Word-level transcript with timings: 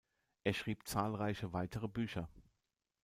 Er 0.43 0.53
schrieb 0.53 0.87
zahlreiche 0.87 1.53
weitere 1.53 1.87
Bücher. 1.87 2.27